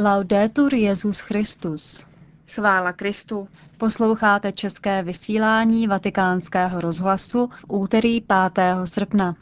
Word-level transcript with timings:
Laudetur 0.00 0.74
Jezus 0.74 1.20
Christus. 1.20 2.04
Chvála 2.48 2.92
Kristu. 2.92 3.48
Posloucháte 3.78 4.52
české 4.52 5.02
vysílání 5.02 5.86
Vatikánského 5.86 6.80
rozhlasu 6.80 7.46
v 7.46 7.64
úterý 7.68 8.20
5. 8.20 8.64
srpna. 8.84 9.34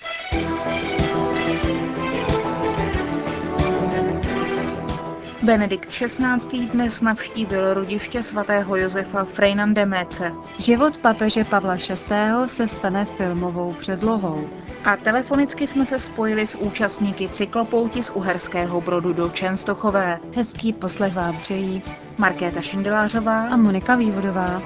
Benedikt 5.47 5.90
XVI. 5.90 6.67
dnes 6.67 7.03
navštívil 7.03 7.74
rodiště 7.74 8.22
svatého 8.22 8.76
Josefa 8.76 9.24
Frejnandemece. 9.24 10.33
Život 10.58 10.99
papeže 10.99 11.45
Pavla 11.45 11.74
VI. 11.74 12.17
se 12.46 12.69
stane 12.69 13.04
filmovou 13.04 13.72
předlohou. 13.72 14.49
A 14.85 14.96
telefonicky 14.96 15.67
jsme 15.67 15.87
se 15.87 15.99
spojili 15.99 16.46
s 16.46 16.59
účastníky 16.59 17.28
cyklopouti 17.28 18.02
z 18.02 18.10
Uherského 18.10 18.80
Brodu 18.80 19.12
do 19.12 19.28
Čenstochové. 19.28 20.19
Hezký 20.37 20.73
poslech 20.73 21.14
vám 21.14 21.38
přejí 21.38 21.83
Markéta 22.19 22.60
Šindelářová 22.60 23.48
a 23.48 23.56
Monika 23.56 23.97
Vývodová. 23.97 24.62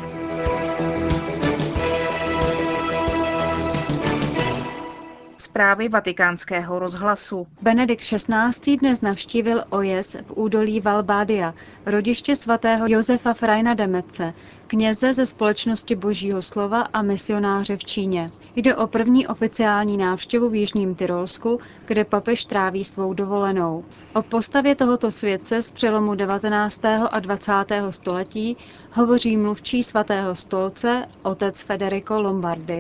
Zprávy 5.61 5.89
vatikánského 5.89 6.79
rozhlasu. 6.79 7.47
Benedikt 7.63 8.05
XVI. 8.05 8.77
dnes 8.77 9.01
navštívil 9.01 9.65
Ojes 9.71 10.15
v 10.15 10.33
údolí 10.35 10.81
Valbádia, 10.81 11.55
rodiště 11.87 12.37
svatého 12.37 12.87
Josefa 12.89 13.35
Frajna 13.35 13.75
Demece, 13.75 14.35
kněze 14.71 15.13
ze 15.13 15.27
společnosti 15.27 15.97
Božího 15.97 16.43
slova 16.43 16.81
a 16.81 17.03
misionáře 17.03 17.77
v 17.77 17.85
Číně. 17.85 18.31
Jde 18.57 18.77
o 18.77 18.87
první 18.87 19.27
oficiální 19.27 19.97
návštěvu 19.97 20.51
v 20.51 20.55
Jižním 20.55 20.95
Tyrolsku, 20.95 21.61
kde 21.87 22.05
papež 22.05 22.45
tráví 22.45 22.85
svou 22.85 23.15
dovolenou. 23.15 23.85
O 24.15 24.23
postavě 24.23 24.75
tohoto 24.75 25.11
světce 25.11 25.63
z 25.63 25.73
přelomu 25.73 26.15
19. 26.15 26.85
a 27.11 27.21
20. 27.21 27.53
století 27.91 28.57
hovoří 28.93 29.37
mluvčí 29.37 29.83
svatého 29.83 30.35
stolce 30.35 31.07
otec 31.23 31.63
Federico 31.63 32.23
Lombardi. 32.23 32.75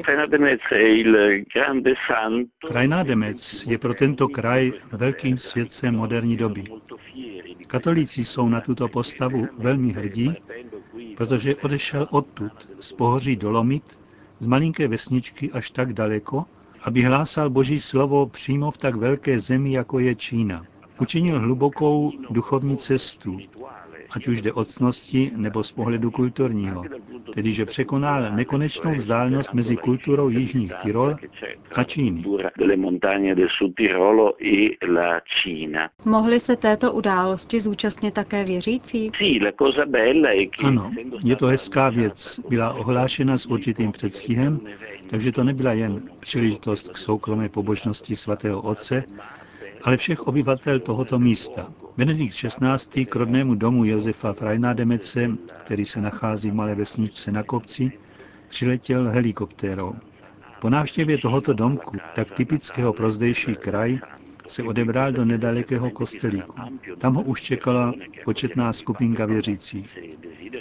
Krajná 2.67 3.03
Demec 3.03 3.67
je 3.67 3.79
pro 3.79 3.95
tento 3.95 4.29
kraj 4.29 4.73
velkým 4.93 5.39
světcem 5.39 5.97
moderní 5.97 6.37
doby. 6.37 6.65
Katolíci 7.67 8.25
jsou 8.25 8.49
na 8.49 8.61
tuto 8.61 8.89
postavu 8.89 9.49
velmi 9.59 9.93
hrdí, 9.93 10.37
protože 11.17 11.57
odešel 11.57 12.07
odtud, 12.11 12.69
z 12.81 12.93
pohoří 12.93 13.37
Dolomit, 13.37 13.99
z 14.41 14.47
malinké 14.47 14.89
vesničky 14.89 15.53
až 15.53 15.71
tak 15.71 15.93
daleko, 15.93 16.45
aby 16.85 17.03
hlásal 17.03 17.51
Boží 17.51 17.81
slovo 17.81 18.27
přímo 18.27 18.71
v 18.71 18.79
tak 18.79 18.95
velké 18.97 19.41
zemi, 19.41 19.73
jako 19.73 19.99
je 19.99 20.15
Čína. 20.15 20.65
Učinil 21.01 21.41
hlubokou 21.41 22.13
duchovní 22.31 22.77
cestu, 22.77 23.39
ať 24.11 24.29
už 24.29 24.43
jde 24.43 24.53
od 24.53 24.69
cnosti 24.69 25.31
nebo 25.37 25.63
z 25.63 25.73
pohledu 25.73 26.11
kulturního, 26.11 26.85
tedy 27.35 27.53
že 27.53 27.65
překonal 27.65 28.33
nekonečnou 28.37 28.95
vzdálenost 28.95 29.55
mezi 29.55 29.77
kulturou 29.77 30.29
Jižních 30.29 30.75
Tyrol 30.75 31.15
a 31.75 31.85
Číny. 31.85 32.25
Mohli 36.05 36.41
se 36.41 36.57
této 36.57 36.93
události 36.93 37.61
zúčastnit 37.61 38.15
také 38.15 38.45
věřící? 38.45 39.11
Ano, 40.65 40.91
je 41.25 41.37
to 41.37 41.47
hezká 41.47 41.91
věc. 41.91 42.41
Byla 42.49 42.73
ohlášena 42.73 43.39
s 43.39 43.47
určitým 43.47 43.93
předstihem, 43.93 44.61
takže 45.11 45.33
to 45.33 45.45
nebyla 45.45 45.73
jen 45.73 46.03
příležitost 46.21 46.89
k 46.89 46.97
soukromé 46.97 47.49
pobožnosti 47.49 48.17
svatého 48.17 48.63
otce, 48.63 49.05
ale 49.85 49.97
všech 49.97 50.23
obyvatel 50.27 50.81
tohoto 50.81 51.19
místa. 51.19 51.73
Benedikt 51.97 52.35
XVI. 52.35 53.07
k 53.07 53.17
rodnému 53.17 53.55
domu 53.55 53.85
Josefa 53.85 54.33
Frajnádemece, 54.33 55.31
který 55.65 55.85
se 55.85 56.01
nachází 56.01 56.51
v 56.51 56.55
malé 56.55 56.75
vesničce 56.75 57.33
na 57.33 57.43
kopci, 57.43 57.93
přiletěl 58.49 59.09
helikoptérou. 59.09 59.95
Po 60.61 60.71
návštěvě 60.71 61.19
tohoto 61.19 61.53
domku, 61.53 61.97
tak 62.15 62.31
typického 62.31 62.93
pro 62.93 63.11
zdejší 63.11 63.57
kraj, 63.57 63.99
se 64.47 64.63
odebral 64.63 65.13
do 65.13 65.25
nedalekého 65.25 65.91
kostelíku. 65.91 66.55
Tam 66.99 67.15
ho 67.15 67.23
už 67.23 67.43
čekala 67.43 67.95
početná 68.25 68.73
skupinka 68.73 69.27
věřících. 69.27 69.99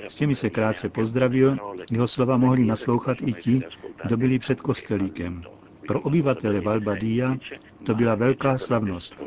S 0.07 0.15
těmi 0.15 0.35
se 0.35 0.49
krátce 0.49 0.89
pozdravil, 0.89 1.57
jeho 1.91 2.07
slova 2.07 2.38
mohli 2.38 2.65
naslouchat 2.65 3.17
i 3.21 3.33
ti, 3.33 3.61
kdo 4.03 4.17
byli 4.17 4.39
před 4.39 4.61
kostelíkem. 4.61 5.44
Pro 5.88 6.01
obyvatele 6.01 6.61
Valbadia 6.61 7.38
to 7.85 7.95
byla 7.95 8.16
velká 8.16 8.57
slavnost. 8.57 9.25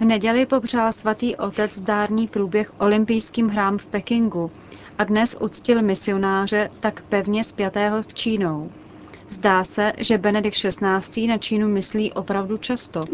V 0.00 0.04
neděli 0.04 0.46
popřál 0.46 0.92
svatý 0.92 1.36
otec 1.36 1.74
zdárný 1.74 2.28
průběh 2.28 2.80
olympijským 2.80 3.48
hrám 3.48 3.78
v 3.78 3.86
Pekingu 3.86 4.50
a 4.98 5.04
dnes 5.04 5.36
uctil 5.40 5.82
misionáře 5.82 6.70
tak 6.80 7.02
pevně 7.02 7.44
spjatého 7.44 8.02
s 8.02 8.06
Čínou. 8.06 8.72
Zdá 9.28 9.64
se, 9.64 9.92
že 9.98 10.18
Benedikt 10.18 10.56
XVI. 10.56 11.26
na 11.26 11.38
Čínu 11.38 11.68
myslí 11.68 12.12
opravdu 12.12 12.56
často. 12.58 13.04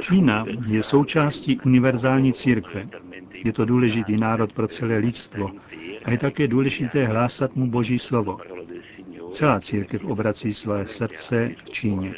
Čína 0.00 0.46
je 0.70 0.82
součástí 0.82 1.60
univerzální 1.66 2.32
církve. 2.32 2.86
Je 3.44 3.52
to 3.52 3.64
důležitý 3.64 4.16
národ 4.16 4.52
pro 4.52 4.68
celé 4.68 4.98
lidstvo 4.98 5.50
a 6.04 6.10
je 6.10 6.18
také 6.18 6.48
důležité 6.48 7.04
hlásat 7.04 7.56
mu 7.56 7.66
Boží 7.66 7.98
slovo. 7.98 8.38
Celá 9.36 9.60
církev 9.60 10.04
obrací 10.04 10.54
své 10.54 10.86
srdce 10.86 11.48
k 11.64 11.70
Číně. 11.70 12.14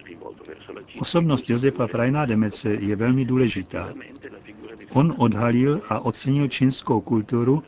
Osobnost 0.99 1.51
Josefa 1.51 1.87
Frajná 1.87 2.27
Demece 2.27 2.75
je 2.75 2.97
velmi 2.97 3.25
důležitá. 3.25 3.93
On 4.91 5.15
odhalil 5.17 5.81
a 5.89 6.01
ocenil 6.01 6.49
čínskou 6.49 7.01
kulturu, 7.01 7.63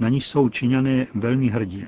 na 0.00 0.08
níž 0.08 0.26
jsou 0.26 0.48
Číňané 0.48 1.06
velmi 1.14 1.48
hrdí. 1.48 1.86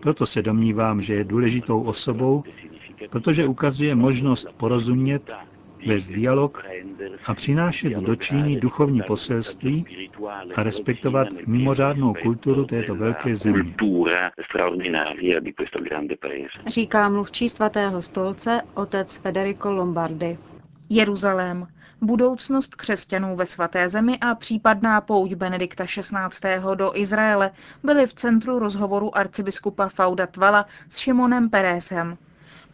Proto 0.00 0.26
se 0.26 0.42
domnívám, 0.42 1.02
že 1.02 1.14
je 1.14 1.24
důležitou 1.24 1.82
osobou, 1.82 2.44
protože 3.10 3.46
ukazuje 3.46 3.94
možnost 3.94 4.48
porozumět, 4.56 5.32
vést 5.86 6.08
dialog 6.08 6.64
a 7.26 7.34
přinášet 7.34 7.92
do 7.92 8.16
Číny 8.16 8.56
duchovní 8.60 9.02
poselství 9.02 10.08
a 10.56 10.62
respektovat 10.62 11.28
mimořádnou 11.46 12.14
kulturu 12.22 12.64
této 12.64 12.94
velké 12.94 13.36
země. 13.36 13.74
Říká 16.66 17.08
mluvčí 17.08 17.48
svatého 17.48 18.02
stolce 18.02 18.60
otec 18.74 19.16
Federico 19.16 19.72
Lombardi. 19.72 20.38
Jeruzalém. 20.88 21.66
Budoucnost 22.00 22.74
křesťanů 22.74 23.36
ve 23.36 23.46
svaté 23.46 23.88
zemi 23.88 24.18
a 24.20 24.34
případná 24.34 25.00
pouť 25.00 25.34
Benedikta 25.34 25.84
XVI. 25.84 26.74
do 26.74 26.96
Izraele 26.96 27.50
byly 27.82 28.06
v 28.06 28.14
centru 28.14 28.58
rozhovoru 28.58 29.18
arcibiskupa 29.18 29.88
Fauda 29.88 30.26
Tvala 30.26 30.66
s 30.88 30.98
Šimonem 30.98 31.50
Perésem. 31.50 32.16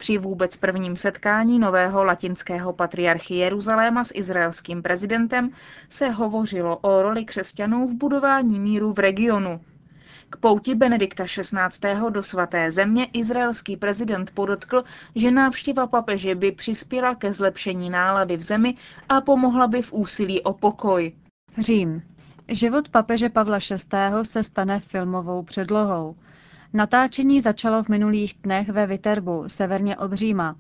Při 0.00 0.18
vůbec 0.18 0.56
prvním 0.56 0.96
setkání 0.96 1.58
nového 1.58 2.04
latinského 2.04 2.72
patriarchy 2.72 3.34
Jeruzaléma 3.34 4.04
s 4.04 4.12
izraelským 4.14 4.82
prezidentem 4.82 5.50
se 5.88 6.08
hovořilo 6.08 6.76
o 6.76 7.02
roli 7.02 7.24
křesťanů 7.24 7.86
v 7.86 7.94
budování 7.94 8.60
míru 8.60 8.92
v 8.92 8.98
regionu. 8.98 9.60
K 10.30 10.36
pouti 10.36 10.74
Benedikta 10.74 11.24
XVI. 11.24 12.10
do 12.10 12.22
svaté 12.22 12.70
země 12.70 13.04
izraelský 13.12 13.76
prezident 13.76 14.30
podotkl, 14.30 14.84
že 15.14 15.30
návštěva 15.30 15.86
papeže 15.86 16.34
by 16.34 16.52
přispěla 16.52 17.14
ke 17.14 17.32
zlepšení 17.32 17.90
nálady 17.90 18.36
v 18.36 18.42
zemi 18.42 18.74
a 19.08 19.20
pomohla 19.20 19.66
by 19.66 19.82
v 19.82 19.92
úsilí 19.92 20.42
o 20.42 20.52
pokoj. 20.52 21.12
Řím. 21.58 22.02
Život 22.48 22.88
papeže 22.88 23.28
Pavla 23.28 23.58
VI. 23.58 23.76
se 24.22 24.42
stane 24.42 24.80
filmovou 24.80 25.42
předlohou. 25.42 26.16
Natáčení 26.72 27.40
začalo 27.40 27.82
v 27.82 27.88
minulých 27.88 28.34
dnech 28.42 28.68
ve 28.68 28.86
Viterbu, 28.86 29.44
severně 29.46 29.96
od 29.96 30.12
Říma. 30.12 30.56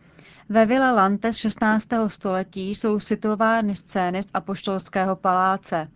Ve 0.48 0.66
Villa 0.66 0.92
Lantes 0.92 1.36
16. 1.36 1.88
století 2.08 2.74
jsou 2.74 3.00
situovány 3.00 3.74
scény 3.74 4.22
z 4.22 4.26
Apoštolského 4.34 5.16
paláce. 5.16 5.88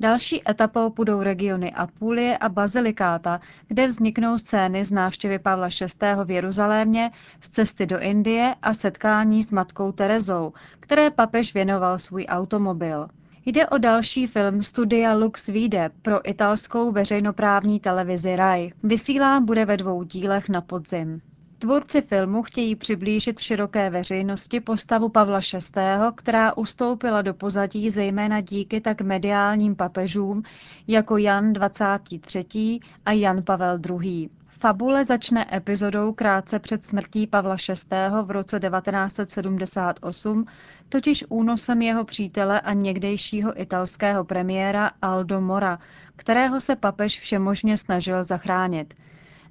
Další 0.00 0.50
etapou 0.50 0.90
budou 0.90 1.22
regiony 1.22 1.72
Apulie 1.72 2.38
a 2.38 2.48
Bazilikáta, 2.48 3.40
kde 3.68 3.86
vzniknou 3.86 4.38
scény 4.38 4.84
z 4.84 4.90
návštěvy 4.92 5.38
Pavla 5.38 5.68
VI. 5.68 6.08
v 6.24 6.30
Jeruzalémě, 6.30 7.10
z 7.40 7.48
cesty 7.50 7.86
do 7.86 8.00
Indie 8.00 8.54
a 8.62 8.74
setkání 8.74 9.42
s 9.42 9.52
matkou 9.52 9.92
Terezou, 9.92 10.52
které 10.80 11.10
papež 11.10 11.54
věnoval 11.54 11.98
svůj 11.98 12.26
automobil. 12.28 13.08
Jde 13.46 13.66
o 13.68 13.78
další 13.78 14.26
film 14.26 14.62
studia 14.62 15.14
Lux 15.14 15.46
Vide 15.46 15.90
pro 16.02 16.30
italskou 16.30 16.92
veřejnoprávní 16.92 17.80
televizi 17.80 18.36
RAI. 18.36 18.72
Vysílán 18.82 19.44
bude 19.44 19.64
ve 19.64 19.76
dvou 19.76 20.02
dílech 20.02 20.48
na 20.48 20.60
podzim. 20.60 21.20
Tvůrci 21.58 22.02
filmu 22.02 22.42
chtějí 22.42 22.76
přiblížit 22.76 23.38
široké 23.38 23.90
veřejnosti 23.90 24.60
postavu 24.60 25.08
Pavla 25.08 25.40
VI., 25.54 25.82
která 26.14 26.56
ustoupila 26.56 27.22
do 27.22 27.34
pozadí 27.34 27.90
zejména 27.90 28.40
díky 28.40 28.80
tak 28.80 29.00
mediálním 29.00 29.76
papežům 29.76 30.42
jako 30.88 31.16
Jan 31.16 31.52
23. 31.52 32.80
a 33.04 33.12
Jan 33.12 33.42
Pavel 33.42 33.78
II. 34.02 34.30
Fabule 34.62 35.04
začne 35.04 35.46
epizodou 35.52 36.12
krátce 36.12 36.58
před 36.58 36.84
smrtí 36.84 37.26
Pavla 37.26 37.56
VI. 37.68 37.96
v 38.22 38.30
roce 38.30 38.60
1978, 38.60 40.46
totiž 40.88 41.24
únosem 41.28 41.82
jeho 41.82 42.04
přítele 42.04 42.60
a 42.60 42.72
někdejšího 42.72 43.60
italského 43.60 44.24
premiéra 44.24 44.90
Aldo 45.02 45.40
Mora, 45.40 45.78
kterého 46.16 46.60
se 46.60 46.76
papež 46.76 47.20
všemožně 47.20 47.76
snažil 47.76 48.24
zachránit. 48.24 48.94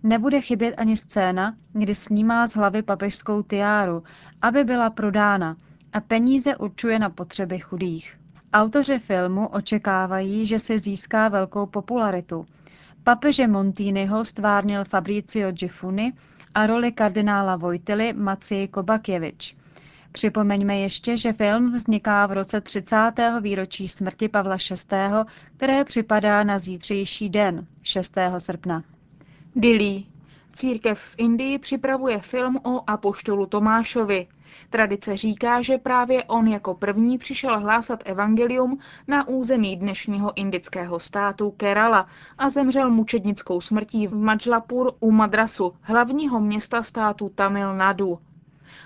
Nebude 0.03 0.41
chybět 0.41 0.75
ani 0.77 0.97
scéna, 0.97 1.55
kdy 1.73 1.95
snímá 1.95 2.47
z 2.47 2.55
hlavy 2.55 2.81
papežskou 2.81 3.41
tiáru, 3.41 4.03
aby 4.41 4.63
byla 4.63 4.89
prodána 4.89 5.55
a 5.93 6.01
peníze 6.01 6.55
určuje 6.55 6.99
na 6.99 7.09
potřeby 7.09 7.59
chudých. 7.59 8.17
Autoři 8.53 8.99
filmu 8.99 9.47
očekávají, 9.47 10.45
že 10.45 10.59
si 10.59 10.79
získá 10.79 11.29
velkou 11.29 11.65
popularitu– 11.65 12.45
Papeže 13.03 13.47
Montýnyho 13.47 14.25
stvárnil 14.25 14.85
Fabricio 14.85 15.51
Gifuni 15.51 16.13
a 16.53 16.67
roli 16.67 16.91
kardinála 16.91 17.55
Vojtily 17.55 18.13
Maciej 18.13 18.67
Kobakjevič. 18.67 19.55
Připomeňme 20.11 20.77
ještě, 20.77 21.17
že 21.17 21.33
film 21.33 21.73
vzniká 21.73 22.25
v 22.25 22.31
roce 22.31 22.61
30. 22.61 23.11
výročí 23.41 23.87
smrti 23.87 24.29
Pavla 24.29 24.55
VI., 24.55 24.97
které 25.57 25.85
připadá 25.85 26.43
na 26.43 26.57
zítřejší 26.57 27.29
den, 27.29 27.67
6. 27.83 28.15
srpna. 28.37 28.83
Dili. 29.55 30.03
Církev 30.53 30.99
v 30.99 31.15
Indii 31.17 31.59
připravuje 31.59 32.19
film 32.19 32.57
o 32.63 32.89
apoštolu 32.89 33.45
Tomášovi. 33.45 34.27
Tradice 34.69 35.17
říká, 35.17 35.61
že 35.61 35.77
právě 35.77 36.23
on 36.23 36.47
jako 36.47 36.73
první 36.73 37.17
přišel 37.17 37.59
hlásat 37.59 38.03
evangelium 38.05 38.79
na 39.07 39.27
území 39.27 39.77
dnešního 39.77 40.37
indického 40.37 40.99
státu 40.99 41.51
Kerala 41.51 42.07
a 42.37 42.49
zemřel 42.49 42.89
mučednickou 42.89 43.61
smrtí 43.61 44.07
v 44.07 44.15
Majlapur 44.15 44.91
u 44.99 45.11
Madrasu, 45.11 45.73
hlavního 45.81 46.39
města 46.39 46.83
státu 46.83 47.31
Tamil 47.35 47.75
Nadu. 47.75 48.19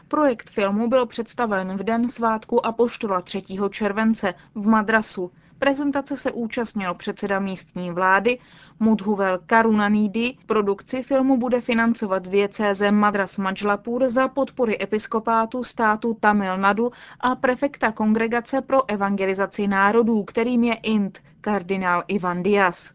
Projekt 0.08 0.50
filmu 0.50 0.88
byl 0.88 1.06
představen 1.06 1.78
v 1.78 1.84
den 1.84 2.10
svátku 2.10 2.66
Apoštola 2.66 3.22
3. 3.22 3.44
července 3.70 4.34
v 4.56 4.68
Madrasu 4.68 5.32
Prezentace 5.60 6.18
se 6.18 6.32
účastnil 6.32 6.94
předseda 6.94 7.40
místní 7.40 7.92
vlády 7.92 8.40
Mudhuvel 8.80 9.40
Karunanidi. 9.46 10.38
Produkci 10.46 11.04
filmu 11.04 11.38
bude 11.38 11.62
financovat 11.62 12.28
diecéze 12.28 12.92
Madras 12.92 13.38
Majlapur 13.38 14.10
za 14.10 14.28
podpory 14.28 14.84
episkopátu 14.84 15.64
státu 15.64 16.18
Tamil 16.20 16.58
Nadu 16.58 16.92
a 17.20 17.36
prefekta 17.36 17.92
Kongregace 17.92 18.62
pro 18.62 18.90
evangelizaci 18.90 19.68
národů, 19.68 20.24
kterým 20.24 20.64
je 20.64 20.74
Int, 20.74 21.20
kardinál 21.42 22.04
Ivan 22.08 22.44
Diaz. 22.44 22.94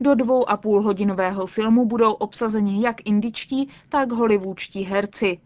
Do 0.00 0.14
dvou 0.14 0.50
a 0.50 0.56
půl 0.56 0.82
hodinového 0.82 1.46
filmu 1.46 1.86
budou 1.86 2.12
obsazeni 2.12 2.84
jak 2.84 2.96
indičtí, 3.06 3.68
tak 3.88 4.12
hollywoodští 4.12 4.82
herci. 4.82 5.38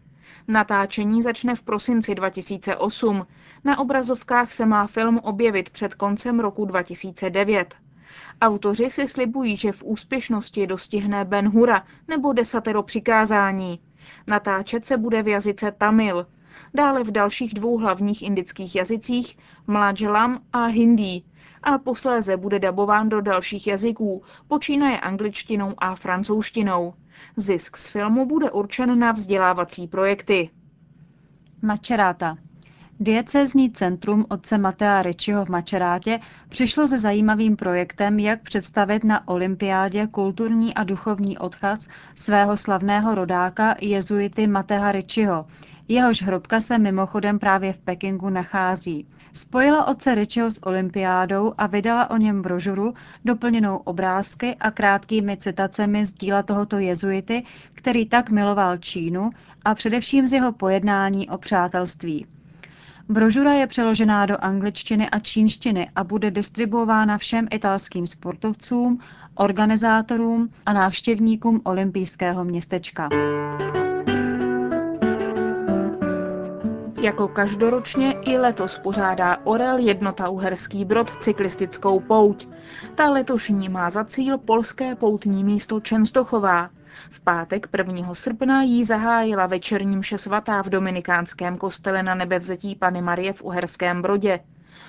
Natáčení 0.47 1.21
začne 1.21 1.55
v 1.55 1.61
prosinci 1.61 2.15
2008. 2.15 3.27
Na 3.63 3.79
obrazovkách 3.79 4.53
se 4.53 4.65
má 4.65 4.87
film 4.87 5.17
objevit 5.19 5.69
před 5.69 5.93
koncem 5.95 6.39
roku 6.39 6.65
2009. 6.65 7.75
Autoři 8.41 8.89
si 8.89 9.07
slibují, 9.07 9.55
že 9.57 9.71
v 9.71 9.83
úspěšnosti 9.83 10.67
dostihne 10.67 11.25
Ben 11.25 11.49
Hura 11.49 11.83
nebo 12.07 12.33
desatero 12.33 12.83
přikázání. 12.83 13.79
Natáčet 14.27 14.85
se 14.85 14.97
bude 14.97 15.23
v 15.23 15.27
jazyce 15.27 15.71
Tamil, 15.71 16.27
dále 16.73 17.03
v 17.03 17.11
dalších 17.11 17.53
dvou 17.53 17.77
hlavních 17.77 18.21
indických 18.23 18.75
jazycích 18.75 19.37
Mlajalam 19.67 20.39
a 20.53 20.65
Hindi 20.65 21.23
a 21.65 21.77
posléze 21.77 22.37
bude 22.37 22.59
dabován 22.59 23.09
do 23.09 23.21
dalších 23.21 23.67
jazyků, 23.67 24.23
počínaje 24.47 24.99
angličtinou 24.99 25.73
a 25.77 25.95
francouzštinou. 25.95 26.93
Zisk 27.37 27.77
z 27.77 27.89
filmu 27.89 28.25
bude 28.25 28.51
určen 28.51 28.99
na 28.99 29.11
vzdělávací 29.11 29.87
projekty. 29.87 30.49
Mačeráta. 31.61 32.37
Diecézní 32.99 33.71
centrum 33.71 34.25
otce 34.29 34.57
Matea 34.57 35.01
Ričiho 35.01 35.45
v 35.45 35.49
Mačerátě 35.49 36.19
přišlo 36.49 36.87
se 36.87 36.97
zajímavým 36.97 37.55
projektem, 37.55 38.19
jak 38.19 38.41
představit 38.41 39.03
na 39.03 39.27
olympiádě 39.27 40.07
kulturní 40.07 40.73
a 40.73 40.83
duchovní 40.83 41.37
odchaz 41.37 41.87
svého 42.15 42.57
slavného 42.57 43.15
rodáka 43.15 43.75
jezuity 43.81 44.47
Matea 44.47 44.91
Ričiho. 44.91 45.45
Jehož 45.87 46.21
hrobka 46.21 46.59
se 46.59 46.77
mimochodem 46.77 47.39
právě 47.39 47.73
v 47.73 47.77
Pekingu 47.77 48.29
nachází. 48.29 49.07
Spojila 49.33 49.87
otce 49.87 50.15
Ričiho 50.15 50.51
s 50.51 50.63
olympiádou 50.63 51.53
a 51.57 51.67
vydala 51.67 52.09
o 52.09 52.17
něm 52.17 52.41
brožuru, 52.41 52.93
doplněnou 53.25 53.77
obrázky 53.77 54.55
a 54.59 54.71
krátkými 54.71 55.37
citacemi 55.37 56.05
z 56.05 56.13
díla 56.13 56.43
tohoto 56.43 56.77
jezuity, 56.77 57.43
který 57.73 58.05
tak 58.05 58.29
miloval 58.29 58.77
Čínu 58.77 59.29
a 59.65 59.75
především 59.75 60.27
z 60.27 60.33
jeho 60.33 60.51
pojednání 60.53 61.29
o 61.29 61.37
přátelství. 61.37 62.25
Brožura 63.09 63.53
je 63.53 63.67
přeložená 63.67 64.25
do 64.25 64.37
angličtiny 64.39 65.09
a 65.09 65.19
čínštiny 65.19 65.89
a 65.95 66.03
bude 66.03 66.31
distribuována 66.31 67.17
všem 67.17 67.47
italským 67.51 68.07
sportovcům, 68.07 68.99
organizátorům 69.35 70.49
a 70.65 70.73
návštěvníkům 70.73 71.61
olympijského 71.63 72.43
městečka. 72.43 73.09
Jako 77.05 77.27
každoročně 77.27 78.11
i 78.21 78.37
letos 78.37 78.77
pořádá 78.77 79.37
Orel 79.43 79.77
jednota 79.77 80.29
Uherský 80.29 80.85
Brod 80.85 81.23
cyklistickou 81.23 81.99
pouť. 81.99 82.47
Ta 82.95 83.09
letošní 83.09 83.69
má 83.69 83.89
za 83.89 84.03
cíl 84.03 84.37
polské 84.37 84.95
poutní 84.95 85.43
místo 85.43 85.79
Čenstochová. 85.79 86.69
V 87.11 87.21
pátek 87.21 87.67
1. 87.77 88.13
srpna 88.13 88.63
jí 88.63 88.83
zahájila 88.83 89.47
večerním 89.47 89.99
mše 89.99 90.17
svatá 90.17 90.63
v 90.63 90.69
dominikánském 90.69 91.57
kostele 91.57 92.03
na 92.03 92.15
nebevzetí 92.15 92.75
Pany 92.75 93.01
Marie 93.01 93.33
v 93.33 93.43
Uherském 93.43 94.01
Brodě. 94.01 94.39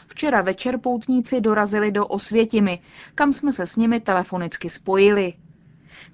Včera 0.07 0.43
večer 0.43 0.79
poutníci 0.79 1.41
dorazili 1.41 1.93
do 1.93 2.07
Osvětimi, 2.07 2.79
kam 3.15 3.33
jsme 3.33 3.53
se 3.53 3.67
s 3.67 3.77
nimi 3.77 4.01
telefonicky 4.01 4.71
spojili. 4.71 5.33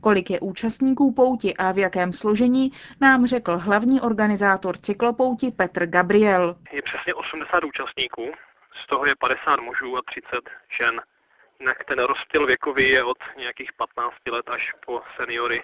Kolik 0.01 0.31
je 0.31 0.41
účastníků 0.41 1.13
pouti 1.15 1.55
a 1.57 1.73
v 1.73 1.79
jakém 1.79 2.13
složení, 2.13 2.73
nám 3.01 3.27
řekl 3.27 3.59
hlavní 3.59 4.01
organizátor 4.01 4.77
cyklopouti 4.77 5.51
Petr 5.51 5.87
Gabriel. 5.87 6.57
Je 6.73 6.83
přesně 6.83 7.15
80 7.15 7.65
účastníků, 7.65 8.33
z 8.85 8.87
toho 8.87 9.07
je 9.07 9.15
50 9.17 9.61
mužů 9.61 9.97
a 9.97 10.01
30 10.11 10.51
žen. 10.79 11.01
Jinak 11.61 11.85
ten 11.85 11.99
rozptyl 11.99 12.47
věkový 12.47 12.89
je 12.89 13.05
od 13.05 13.19
nějakých 13.39 13.73
15 13.73 14.15
let 14.31 14.49
až 14.49 14.73
po 14.87 15.01
seniory 15.17 15.63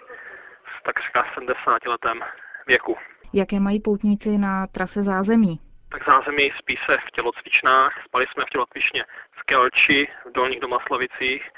v 0.63 0.83
takřka 0.83 1.25
70 1.33 1.85
letem 1.85 2.21
věku. 2.67 2.95
Jaké 3.33 3.59
mají 3.59 3.79
poutníci 3.79 4.37
na 4.37 4.67
trase 4.67 5.03
zázemí? 5.03 5.59
Tak 5.91 6.05
zázemí 6.05 6.51
spí 6.57 6.77
se 6.85 6.97
v 7.07 7.11
tělocvičnách, 7.11 8.03
spali 8.05 8.25
jsme 8.27 8.45
v 8.45 8.49
tělocvičně 8.49 9.03
v 9.31 9.43
Kelči, 9.43 10.07
v 10.25 10.31
Dolních 10.31 10.59
Domaslavicích 10.59 11.49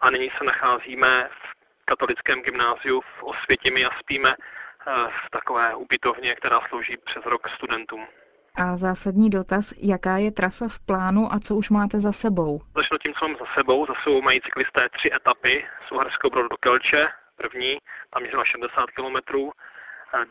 a 0.00 0.10
nyní 0.10 0.30
se 0.38 0.44
nacházíme 0.44 1.28
v 1.28 1.59
katolickém 1.90 2.42
gymnáziu 2.42 3.00
v 3.00 3.22
Osvětimi 3.22 3.84
a 3.84 3.90
spíme 4.00 4.30
eh, 4.34 4.92
v 5.26 5.30
takové 5.30 5.74
ubytovně, 5.74 6.34
která 6.34 6.60
slouží 6.68 6.96
přes 7.04 7.22
rok 7.26 7.48
studentům. 7.56 8.06
A 8.54 8.76
zásadní 8.76 9.30
dotaz, 9.30 9.74
jaká 9.76 10.16
je 10.16 10.30
trasa 10.32 10.68
v 10.68 10.78
plánu 10.86 11.32
a 11.32 11.38
co 11.44 11.56
už 11.56 11.70
máte 11.70 12.00
za 12.00 12.12
sebou? 12.12 12.60
Začnu 12.76 12.98
tím, 12.98 13.14
co 13.14 13.28
mám 13.28 13.36
za 13.36 13.46
sebou. 13.54 13.86
Za 13.86 13.94
sebou 14.04 14.22
mají 14.22 14.40
cyklisté 14.40 14.88
tři 14.96 15.10
etapy 15.14 15.64
z 15.88 15.92
Uherského 15.92 16.30
Brodu 16.30 16.48
do 16.48 16.56
Kelče. 16.56 17.08
První, 17.36 17.78
tam 18.10 18.22
měřila 18.22 18.44
60 18.44 18.90
km. 18.90 19.18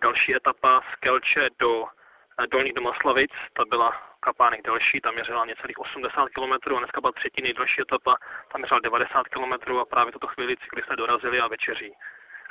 Další 0.01 0.35
etapa 0.35 0.81
z 0.91 0.95
Kelče 0.99 1.49
do 1.59 1.85
eh, 1.85 2.47
Dolních 2.51 2.73
Domaslavic, 2.73 3.31
ta 3.53 3.63
byla 3.69 4.08
kapánek 4.19 4.61
delší, 4.61 5.01
tam 5.01 5.13
měřila 5.13 5.45
necelých 5.45 5.79
80 5.79 6.29
km 6.29 6.75
a 6.75 6.79
dneska 6.79 7.01
byla 7.01 7.11
třetí 7.11 7.41
nejdelší 7.41 7.81
etapa, 7.81 8.17
tam 8.51 8.61
měřila 8.61 8.79
90 8.79 9.27
km 9.27 9.77
a 9.77 9.85
právě 9.85 10.11
tuto 10.11 10.27
chvíli 10.27 10.57
cyklisté 10.57 10.95
dorazili 10.95 11.39
a 11.39 11.47
večeří. 11.47 11.93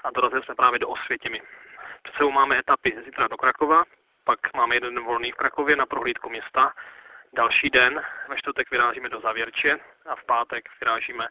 A 0.05 0.11
dorazili 0.11 0.43
jsme 0.43 0.55
právě 0.55 0.79
do 0.79 0.89
Osvětimi. 0.89 1.43
Před 2.03 2.15
sebou 2.15 2.31
máme 2.31 2.59
etapy 2.59 2.97
zítra 3.05 3.29
do 3.29 3.37
Krakova, 3.37 3.85
pak 4.25 4.55
máme 4.55 4.77
jeden 4.77 4.95
den 4.95 5.05
volný 5.05 5.33
v 5.33 5.35
Krakově 5.35 5.77
na 5.77 5.87
prohlídku 5.87 6.31
města. 6.31 6.73
Další 7.33 7.71
den 7.71 8.03
ve 8.29 8.37
čtvrtek 8.37 8.71
vyrážíme 8.71 9.09
do 9.09 9.21
Zavěrče 9.21 9.79
a 10.07 10.17
v 10.17 10.25
pátek 10.25 10.69
vyrážíme 10.81 11.29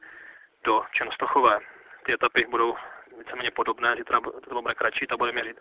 do 0.64 0.84
Čenostochové. 0.92 1.60
Ty 2.06 2.14
etapy 2.14 2.46
budou 2.50 2.78
víceméně 3.18 3.52
podobné, 3.52 3.96
zítra 3.96 4.20
to 4.50 4.62
bude 4.62 4.76
kratší, 4.76 5.08
ta 5.08 5.18
bude 5.18 5.32
měřit 5.32 5.58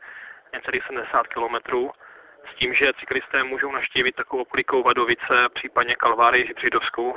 necelých 0.53 0.85
70 0.87 1.27
kilometrů 1.27 1.93
s 2.53 2.55
tím, 2.59 2.75
že 2.75 2.93
cyklisté 3.01 3.45
můžou 3.45 3.73
naštívit 3.73 4.15
takovou 4.17 4.43
oklikou 4.43 4.83
Vadovice, 4.83 5.49
případně 5.55 5.97
Kalvárii 5.97 6.47
Žibřidovskou, 6.47 7.15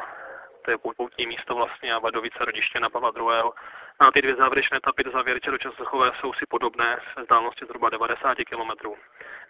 to 0.65 0.71
je 0.71 0.77
poutní 0.97 1.27
místo 1.27 1.55
vlastně 1.55 1.93
a 1.93 1.99
Vadovice 1.99 2.45
rodiště 2.45 2.79
na 2.79 2.89
Pavla 2.89 3.11
II. 3.17 3.51
A 3.99 4.11
ty 4.11 4.21
dvě 4.21 4.35
závěrečné 4.35 4.77
etapy 4.77 5.03
do 5.03 5.11
závěrče 5.11 5.51
do 5.51 5.57
Časochové 5.57 6.11
jsou 6.19 6.33
si 6.33 6.45
podobné 6.49 6.97
se 7.13 7.21
vzdáleností 7.21 7.65
zhruba 7.65 7.89
90 7.89 8.37
km. 8.49 8.89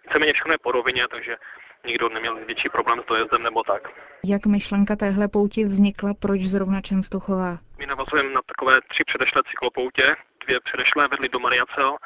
Víceméně 0.04 0.32
všechno 0.32 0.52
je 0.54 0.58
po 0.58 0.72
rovině, 0.72 1.08
takže 1.08 1.36
nikdo 1.84 2.08
neměl 2.08 2.34
větší 2.36 2.68
problém 2.68 3.00
s 3.02 3.06
dojezdem 3.06 3.42
nebo 3.42 3.62
tak. 3.62 3.88
Jak 4.24 4.46
myšlenka 4.46 4.96
téhle 4.96 5.28
pouti 5.28 5.64
vznikla, 5.64 6.14
proč 6.14 6.40
zrovna 6.40 6.80
Čenstochová? 6.80 7.58
My 7.78 7.86
navazujeme 7.86 8.30
na 8.30 8.40
takové 8.46 8.80
tři 8.80 9.04
předešlé 9.04 9.42
cyklopoutě, 9.50 10.16
dvě 10.46 10.60
předešlé 10.60 11.08
vedly 11.08 11.28
do 11.28 11.38
Mariacel, 11.40 11.96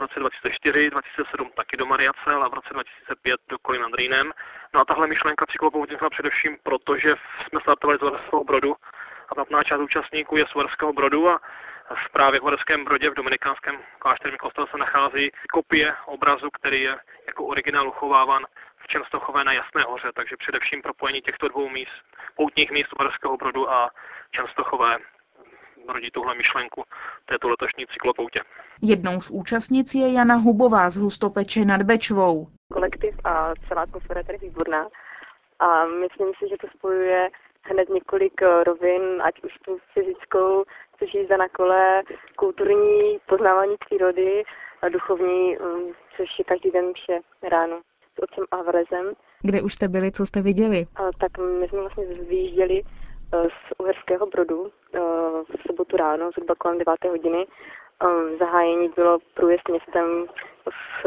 v 0.00 0.02
roce 0.02 0.20
2004, 0.20 0.90
2007 0.90 1.50
taky 1.56 1.76
do 1.76 1.86
Mariacel 1.86 2.44
a 2.44 2.48
v 2.48 2.54
roce 2.54 2.68
2005 2.72 3.40
do 3.48 3.58
Kolín 3.58 3.82
nad 3.82 3.94
Rýnem. 3.94 4.32
No 4.74 4.80
a 4.80 4.84
tahle 4.84 5.06
myšlenka 5.06 5.46
cyklopoutě 5.46 5.86
vznikla 5.86 6.10
především 6.10 6.56
proto, 6.62 6.96
že 6.98 7.14
jsme 7.48 7.60
startovali 7.60 7.98
z 7.98 8.02
Uherského 8.02 8.44
Brodu 8.44 8.76
a 9.28 9.34
platná 9.34 9.62
část 9.64 9.80
účastníků 9.80 10.36
je 10.36 10.46
z 10.46 10.54
Uherského 10.54 10.92
Brodu 10.92 11.28
a 11.28 11.40
v 11.94 12.12
právě 12.12 12.40
v 12.40 12.42
Uherském 12.42 12.84
Brodě 12.84 13.10
v 13.10 13.14
Dominikánském 13.14 13.78
klášterním 13.98 14.38
kostele 14.38 14.66
se 14.70 14.78
nachází 14.78 15.30
kopie 15.52 15.94
obrazu, 16.06 16.50
který 16.50 16.82
je 16.82 16.96
jako 17.26 17.44
originál 17.44 17.88
uchováván 17.88 18.42
v 18.76 18.86
Čenstochové 18.86 19.44
na 19.44 19.52
Jasné 19.52 19.82
hoře, 19.82 20.10
takže 20.14 20.36
především 20.36 20.82
propojení 20.82 21.20
těchto 21.20 21.48
dvou 21.48 21.68
míst, 21.68 22.02
poutních 22.36 22.70
míst 22.70 22.92
Uherského 23.00 23.36
Brodu 23.36 23.70
a 23.70 23.90
Čenstochové 24.30 24.98
rodí 25.92 26.10
tuhle 26.10 26.34
myšlenku 26.34 26.84
této 27.26 27.48
letošní 27.48 27.86
cyklopoutě. 27.86 28.40
Jednou 28.82 29.20
z 29.20 29.30
účastnic 29.30 29.94
je 29.94 30.12
Jana 30.12 30.34
Hubová 30.34 30.90
z 30.90 30.96
Hustopeče 30.96 31.64
nad 31.64 31.82
Bečvou. 31.82 32.46
Kolektiv 32.72 33.14
a 33.24 33.54
celá 33.68 33.82
atmosféra 33.82 34.20
je 34.20 34.24
tady 34.24 34.38
výborná 34.38 34.88
a 35.58 35.86
myslím 35.86 36.28
si, 36.38 36.48
že 36.48 36.56
to 36.60 36.66
spojuje 36.76 37.30
hned 37.62 37.88
několik 37.88 38.42
rovin, 38.66 39.22
ať 39.22 39.34
už 39.44 39.52
tu 39.64 39.78
fyzickou, 39.94 40.64
což 40.98 41.14
jízda 41.14 41.36
na 41.36 41.48
kole, 41.48 42.02
kulturní 42.36 43.18
poznávání 43.26 43.76
přírody 43.86 44.42
a 44.82 44.88
duchovní, 44.88 45.58
um, 45.58 45.92
což 46.16 46.28
je 46.38 46.44
každý 46.44 46.70
den 46.70 46.92
vše 46.94 47.18
ráno 47.42 47.80
s 48.14 48.22
otcem 48.22 48.44
Avarezem. 48.50 49.12
Kde 49.42 49.62
už 49.62 49.74
jste 49.74 49.88
byli, 49.88 50.12
co 50.12 50.26
jste 50.26 50.42
viděli? 50.42 50.86
A, 50.96 51.02
tak 51.20 51.38
my 51.60 51.68
jsme 51.68 51.80
vlastně 51.80 52.04
vyjížděli 52.28 52.82
z 53.32 53.72
Uherského 53.78 54.26
Brodu 54.26 54.60
uh, 54.60 54.70
v 55.42 55.62
sobotu 55.66 55.96
ráno, 55.96 56.30
zhruba 56.30 56.54
kolem 56.54 56.78
9. 56.78 57.04
hodiny. 57.04 57.46
Um, 58.04 58.38
zahájení 58.38 58.88
bylo 58.88 59.18
průjezd 59.34 59.68
městem 59.68 60.26
v 60.66 61.06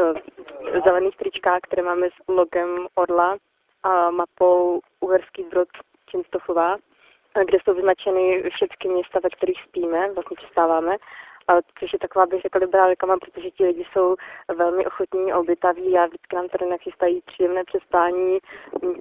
zelených 0.84 1.16
tričkách, 1.16 1.60
které 1.62 1.82
máme 1.82 2.06
s 2.06 2.28
logem 2.28 2.86
Orla 2.94 3.36
a 3.82 4.10
mapou 4.10 4.80
Uherský 5.00 5.42
Brod 5.42 5.68
Čenstochová, 6.06 6.76
kde 7.46 7.58
jsou 7.64 7.74
vyznačeny 7.74 8.50
všechny 8.50 8.94
města, 8.94 9.20
ve 9.22 9.30
kterých 9.30 9.62
spíme, 9.68 10.12
vlastně 10.12 10.36
přestáváme, 10.36 10.96
což 11.78 11.92
je 11.92 11.98
taková, 11.98 12.26
bych 12.26 12.42
řekla, 12.42 12.60
dobrá 12.60 12.86
reklama, 12.86 13.16
protože 13.18 13.50
ti 13.50 13.64
lidi 13.64 13.84
jsou 13.92 14.16
velmi 14.56 14.86
ochotní 14.86 15.32
a 15.32 15.38
obětaví 15.38 15.98
a 15.98 16.06
vždycky 16.06 16.36
nám 16.36 16.48
tady 16.48 16.66
nachystají 16.66 17.22
příjemné 17.26 17.64
přespání, 17.64 18.38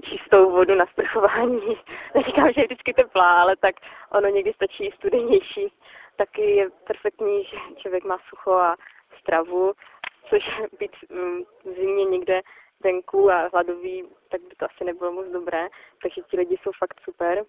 čistou 0.02 0.52
vodu 0.52 0.76
na 0.76 0.86
sprchování. 0.86 1.78
Neříkám, 2.16 2.54
že 2.54 2.62
je 2.62 2.66
vždycky 2.66 2.94
teplá, 2.94 3.42
ale 3.42 3.56
tak 3.56 3.76
ono 4.12 4.28
někdy 4.28 4.54
stačí 4.54 4.92
studenější. 4.96 5.74
Taky 6.16 6.42
je 6.42 6.70
perfektní, 6.70 7.44
že 7.44 7.58
člověk 7.76 8.04
má 8.04 8.18
sucho 8.30 8.52
a 8.52 8.76
stravu, 9.20 9.74
což 10.30 10.62
být 10.80 10.92
v 11.10 11.74
zimě 11.76 12.06
někde 12.06 12.42
venku 12.84 13.32
a 13.32 13.50
hladový, 13.54 14.04
tak 14.30 14.42
by 14.42 14.56
to 14.56 14.66
asi 14.66 14.84
nebylo 14.84 15.12
moc 15.12 15.28
dobré. 15.28 15.70
Takže 16.02 16.22
ti 16.22 16.38
lidi 16.38 16.58
jsou 16.64 16.72
fakt 16.80 17.02
super. 17.04 17.44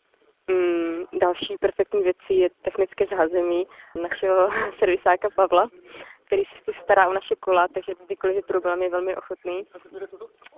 Mm, 0.50 1.04
další 1.12 1.56
perfektní 1.60 2.02
věcí 2.02 2.38
je 2.38 2.48
technické 2.62 3.06
zázemí 3.06 3.66
našeho 4.02 4.50
servisáka 4.78 5.28
Pavla, 5.34 5.68
který 6.26 6.42
se 6.44 6.72
stará 6.82 7.08
o 7.08 7.12
naše 7.12 7.34
kola, 7.34 7.68
takže 7.68 7.92
kdykoliv 8.06 8.36
je 8.36 8.42
problém, 8.42 8.82
je 8.82 8.90
velmi 8.90 9.16
ochotný. 9.16 9.66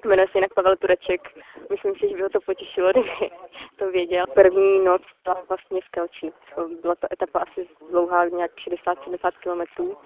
Jmenuje 0.04 0.28
se 0.32 0.38
jinak 0.38 0.54
Pavel 0.54 0.76
Tureček. 0.76 1.20
Myslím 1.70 1.94
si, 1.94 2.08
že 2.08 2.16
by 2.16 2.22
ho 2.22 2.28
to 2.28 2.40
potěšilo, 2.40 2.90
kdyby 2.92 3.30
to 3.76 3.90
věděl. 3.90 4.24
První 4.34 4.84
noc 4.84 5.02
byla 5.24 5.42
vlastně 5.48 5.80
v 5.80 5.88
Kelči. 5.88 6.32
Byla 6.82 6.94
to 6.94 7.06
etapa 7.12 7.38
asi 7.38 7.68
dlouhá, 7.90 8.24
nějak 8.24 8.50
60-70 8.86 9.30
kilometrů. 9.42 9.96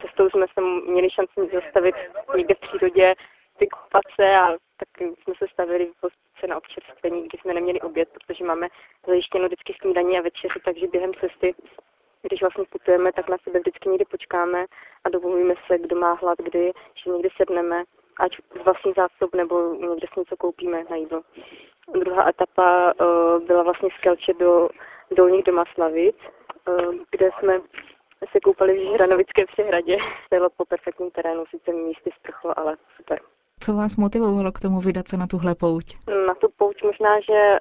Cestou 0.00 0.30
jsme 0.30 0.46
se 0.54 0.60
měli 0.90 1.10
šanci 1.10 1.50
zastavit 1.52 1.94
někde 2.36 2.54
v 2.54 2.60
přírodě, 2.60 3.14
vykopat 3.60 4.02
se 4.20 4.36
a 4.36 4.48
tak 4.52 4.88
jsme 5.00 5.34
se 5.38 5.46
stavili 5.52 5.86
v 5.86 6.10
na 6.46 6.56
občerstvení, 6.56 7.22
kdy 7.22 7.38
jsme 7.38 7.54
neměli 7.54 7.80
oběd, 7.80 8.08
protože 8.08 8.44
máme 8.44 8.68
zajištěno 9.08 9.44
vždycky 9.46 9.72
snídaní 9.80 10.18
a 10.18 10.22
večeři, 10.22 10.58
takže 10.64 10.86
během 10.86 11.12
cesty, 11.14 11.54
když 12.22 12.40
vlastně 12.40 12.64
putujeme, 12.72 13.12
tak 13.12 13.28
na 13.28 13.36
sebe 13.44 13.58
vždycky 13.58 13.88
někdy 13.88 14.04
počkáme 14.04 14.66
a 15.04 15.08
dovolíme 15.08 15.54
se, 15.66 15.78
kdo 15.78 15.96
má 15.96 16.12
hlad, 16.12 16.38
kdy, 16.38 16.72
že 16.98 17.10
někdy 17.10 17.28
sedneme, 17.36 17.84
ať 18.18 18.32
z 18.60 18.64
vlastních 18.64 18.94
zásob 18.94 19.34
nebo 19.34 19.74
někde 19.74 20.06
si 20.12 20.20
něco 20.20 20.36
koupíme 20.36 20.84
na 20.90 20.96
jídlo. 20.96 21.20
Druhá 22.04 22.28
etapa 22.28 22.92
uh, 22.92 23.42
byla 23.46 23.62
vlastně 23.62 23.88
z 23.98 24.00
Kelče 24.02 24.32
do 24.32 24.68
Dolních 25.10 25.44
Domaslavic, 25.44 26.16
uh, 26.68 26.94
kde 27.10 27.30
jsme 27.38 27.60
se 28.32 28.40
koupali 28.40 28.72
v 28.74 28.90
Žiranovické 28.90 29.46
přehradě. 29.46 29.96
Bylo 30.30 30.50
po 30.56 30.64
perfektním 30.64 31.10
terénu, 31.10 31.44
sice 31.50 31.72
místy 31.72 32.10
sprcho, 32.18 32.52
ale 32.56 32.76
super. 32.96 33.20
Co 33.60 33.74
vás 33.74 33.96
motivovalo 33.96 34.52
k 34.52 34.60
tomu 34.60 34.80
vydat 34.80 35.08
se 35.08 35.16
na 35.16 35.26
tuhle 35.26 35.54
pouť? 35.54 35.84
Na 36.26 36.34
tu 36.34 36.48
pouť 36.56 36.82
možná, 36.82 37.20
že 37.20 37.58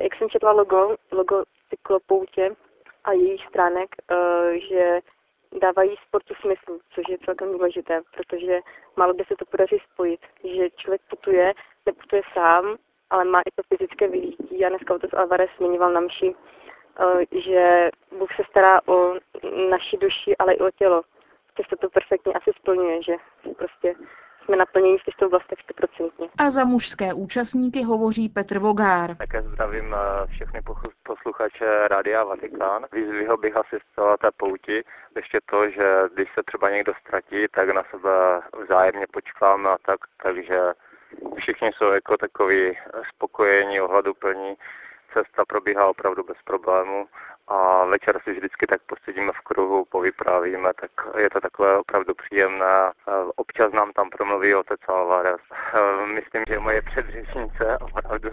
jak 0.00 0.14
jsem 0.14 0.28
četla 0.28 0.52
logo, 0.52 0.96
logo 1.12 1.42
cyklopoutě 1.70 2.56
a 3.04 3.12
jejich 3.12 3.46
stránek, 3.46 3.88
uh, 4.10 4.52
že 4.68 5.00
dávají 5.60 5.96
sportu 6.08 6.34
smysl, 6.40 6.78
což 6.94 7.04
je 7.08 7.18
celkem 7.24 7.52
důležité, 7.52 8.02
protože 8.16 8.60
málo 8.96 9.14
kde 9.14 9.24
se 9.24 9.34
to 9.38 9.44
podaří 9.44 9.78
spojit, 9.92 10.20
že 10.56 10.70
člověk 10.70 11.00
putuje, 11.10 11.54
neputuje 11.86 12.22
sám, 12.32 12.76
ale 13.10 13.24
má 13.24 13.40
i 13.40 13.50
to 13.56 13.62
fyzické 13.68 14.08
vyžití 14.08 14.64
a 14.64 14.68
dneska 14.68 14.94
otec 14.94 15.12
Alvarez 15.12 15.50
zmiňoval 15.58 15.92
na 15.92 16.00
mši, 16.00 16.34
uh, 16.34 17.20
že 17.40 17.90
Bůh 18.18 18.34
se 18.36 18.42
stará 18.50 18.80
o 18.88 19.14
naši 19.70 19.96
duši, 19.96 20.36
ale 20.36 20.54
i 20.54 20.60
o 20.60 20.70
tělo. 20.70 21.02
Se 21.70 21.76
to 21.76 21.90
perfektně 21.90 22.32
asi 22.32 22.50
splňuje, 22.58 23.02
že 23.02 23.16
prostě 23.56 23.94
jsme 24.44 24.56
naplněni 24.56 24.98
v 24.98 25.04
těchto 25.04 25.26
oblastech 25.26 25.58
100%. 25.98 26.28
A 26.38 26.50
za 26.50 26.64
mužské 26.64 27.14
účastníky 27.14 27.82
hovoří 27.82 28.28
Petr 28.28 28.58
Vogár. 28.58 29.16
Také 29.16 29.42
zdravím 29.42 29.94
eh, 29.94 30.26
všechny 30.26 30.60
posluchače 31.02 31.88
Rádia 31.88 32.24
Vatikán. 32.24 32.86
Vyzvihl 32.92 33.36
bych 33.36 33.56
asi 33.56 33.76
z 33.76 33.94
celé 33.94 34.16
té 34.18 34.28
pouti 34.36 34.84
ještě 35.16 35.38
to, 35.50 35.70
že 35.70 36.02
když 36.14 36.28
se 36.34 36.42
třeba 36.42 36.70
někdo 36.70 36.92
ztratí, 37.00 37.46
tak 37.50 37.68
na 37.68 37.82
sebe 37.90 38.40
vzájemně 38.64 39.06
počkáme 39.12 39.70
a 39.70 39.76
tak, 39.86 40.00
takže 40.22 40.60
všichni 41.36 41.70
jsou 41.72 41.90
jako 41.92 42.16
takový 42.16 42.78
spokojení, 43.14 43.80
ohleduplní. 43.80 44.54
Cesta 45.14 45.44
probíhá 45.44 45.86
opravdu 45.86 46.24
bez 46.24 46.36
problému 46.44 47.06
a 47.48 47.84
večer 47.84 48.20
si 48.24 48.32
vždycky 48.32 48.66
tak 48.66 48.80
posedíme 48.82 49.32
v 49.32 49.40
kruhu, 49.40 49.84
povyprávíme, 49.84 50.70
tak 50.80 50.90
je 51.18 51.30
to 51.30 51.40
takové 51.40 51.78
opravdu 51.78 52.14
příjemné. 52.14 52.92
Občas 53.36 53.72
nám 53.72 53.92
tam 53.92 54.10
promluví 54.10 54.54
otec 54.54 54.80
Alvarez. 54.88 55.40
Myslím, 56.14 56.42
že 56.48 56.58
moje 56.58 56.82
předřečnice 56.82 57.78
opravdu 57.80 58.30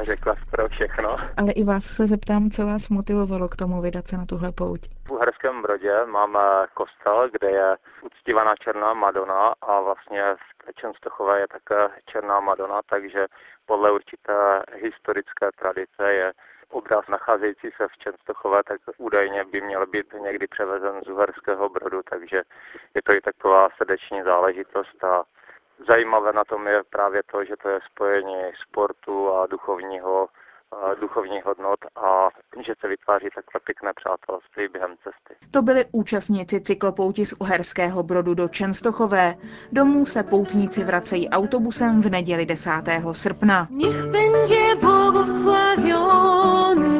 řekla 0.00 0.34
skoro 0.46 0.68
všechno. 0.68 1.16
Ale 1.36 1.52
i 1.52 1.64
vás 1.64 1.84
se 1.84 2.06
zeptám, 2.06 2.50
co 2.50 2.66
vás 2.66 2.88
motivovalo 2.88 3.48
k 3.48 3.56
tomu 3.56 3.80
vydat 3.80 4.08
se 4.08 4.16
na 4.16 4.26
tuhle 4.26 4.52
pouť. 4.52 4.80
V 5.08 5.10
Uherském 5.10 5.62
Brodě 5.62 6.04
máme 6.06 6.40
kostel, 6.74 7.28
kde 7.32 7.50
je 7.50 7.76
uctívaná 8.02 8.54
černá 8.56 8.94
Madonna 8.94 9.54
a 9.62 9.80
vlastně 9.80 10.22
v 10.68 10.74
Čenstochové 10.74 11.40
je 11.40 11.48
také 11.48 11.88
černá 12.06 12.40
Madonna, 12.40 12.80
takže 12.90 13.26
podle 13.66 13.92
určité 13.92 14.62
historické 14.82 15.46
tradice 15.58 16.12
je 16.12 16.32
obraz 16.70 17.08
nacházející 17.08 17.70
se 17.76 17.88
v 17.88 17.98
Čenstochové, 17.98 18.62
tak 18.62 18.80
údajně 18.98 19.44
by 19.44 19.60
měl 19.60 19.86
být 19.86 20.12
někdy 20.12 20.46
převezen 20.46 21.00
z 21.04 21.08
Uherského 21.08 21.68
Brodu, 21.68 22.02
takže 22.10 22.42
je 22.94 23.02
to 23.02 23.12
i 23.12 23.20
taková 23.20 23.68
srdeční 23.76 24.22
záležitost. 24.22 25.04
A 25.04 25.24
zajímavé 25.88 26.32
na 26.32 26.44
tom 26.44 26.66
je 26.68 26.82
právě 26.90 27.22
to, 27.22 27.44
že 27.44 27.56
to 27.56 27.68
je 27.68 27.80
spojení 27.86 28.52
sportu 28.62 29.32
a 29.32 29.46
duchovního 29.46 30.28
duchovních 31.00 31.44
hodnot 31.44 31.80
a 31.96 32.28
že 32.66 32.74
se 32.80 32.88
vytváří 32.88 33.26
takové 33.34 33.60
pěkné 33.64 33.92
přátelství 33.96 34.68
během 34.72 34.96
cesty. 34.96 35.34
To 35.50 35.62
byli 35.62 35.84
účastníci 35.92 36.60
cyklopouti 36.60 37.26
z 37.26 37.34
Uherského 37.40 38.02
Brodu 38.02 38.34
do 38.34 38.48
Čenstochové. 38.48 39.34
Domů 39.72 40.06
se 40.06 40.22
poutníci 40.22 40.84
vracejí 40.84 41.28
autobusem 41.28 42.02
v 42.02 42.10
neděli 42.10 42.46
10. 42.46 42.70
srpna. 43.12 43.68
Nech 43.70 44.06
będzie 44.06 44.76
błogosławiony 44.80 46.99